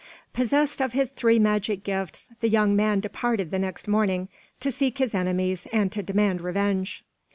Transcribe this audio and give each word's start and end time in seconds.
Possessed 0.33 0.81
of 0.81 0.93
his 0.93 1.11
three 1.11 1.37
magic 1.37 1.83
gifts, 1.83 2.29
the 2.39 2.49
young 2.49 2.75
man 2.75 3.01
departed 3.01 3.51
the 3.51 3.59
next 3.59 3.87
morning, 3.87 4.29
to 4.59 4.71
seek 4.71 4.97
his 4.97 5.13
enemies 5.13 5.67
and 5.71 5.91
to 5.91 6.01
demand 6.01 6.41
revenge. 6.41 7.05